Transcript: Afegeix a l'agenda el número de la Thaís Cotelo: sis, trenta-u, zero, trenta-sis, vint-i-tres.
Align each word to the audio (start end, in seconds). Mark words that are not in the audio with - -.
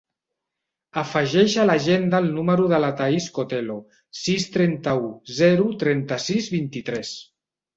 Afegeix 1.01 1.57
a 1.63 1.65
l'agenda 1.67 2.21
el 2.25 2.31
número 2.39 2.65
de 2.73 2.79
la 2.85 2.89
Thaís 3.01 3.27
Cotelo: 3.37 3.77
sis, 4.23 4.49
trenta-u, 4.57 5.13
zero, 5.43 5.69
trenta-sis, 5.85 6.53
vint-i-tres. 6.57 7.15